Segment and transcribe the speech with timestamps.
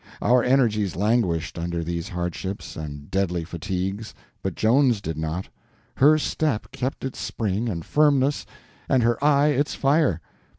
[0.19, 5.47] Our energies languished under these hardships and deadly fatigues, but Joan's did not.
[5.97, 8.47] Her step kept its spring and firmness
[8.89, 10.19] and her eye its fire.